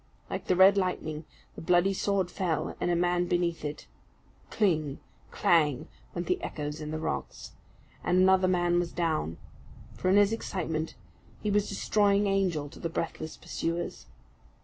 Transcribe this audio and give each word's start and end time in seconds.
Like 0.31 0.47
the 0.47 0.55
red 0.55 0.77
lightning 0.77 1.25
the 1.53 1.61
bloody 1.61 1.93
sword 1.93 2.31
fell, 2.31 2.75
and 2.81 2.89
a 2.89 2.95
man 2.95 3.27
beneath 3.27 3.63
it. 3.63 3.85
Cling! 4.49 4.99
clang! 5.29 5.89
went 6.15 6.25
the 6.25 6.41
echoes 6.41 6.81
in 6.81 6.89
the 6.89 6.97
rocks 6.97 7.51
and 8.03 8.17
another 8.17 8.47
man 8.47 8.79
was 8.79 8.91
down; 8.91 9.37
for, 9.93 10.09
in 10.09 10.15
his 10.17 10.33
excitement, 10.33 10.95
he 11.43 11.51
was 11.51 11.65
a 11.67 11.75
destroying 11.75 12.25
angel 12.25 12.67
to 12.69 12.79
the 12.79 12.89
breathless 12.89 13.37
pursuers. 13.37 14.07